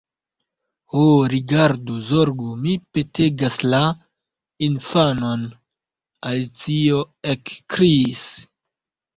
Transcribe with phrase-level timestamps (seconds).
[0.93, 1.01] "Ho,
[1.33, 3.81] rigardu, zorgu, mi petegasla
[4.69, 5.45] infanon!"
[6.31, 8.27] Alicio ekkriis.